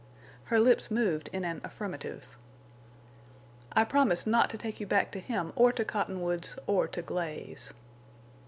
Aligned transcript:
Her 0.45 0.59
lips 0.59 0.89
moved 0.89 1.29
in 1.31 1.45
an 1.45 1.61
affirmative. 1.63 2.25
"I 3.73 3.83
promise 3.83 4.25
not 4.25 4.49
to 4.49 4.57
take 4.57 4.79
you 4.79 4.87
back 4.87 5.11
to 5.11 5.19
him 5.19 5.53
or 5.55 5.71
to 5.73 5.85
Cottonwoods 5.85 6.57
or 6.65 6.87
to 6.87 7.03
Glaze." 7.03 7.71